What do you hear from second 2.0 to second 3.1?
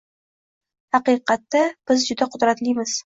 juda qudratlimiz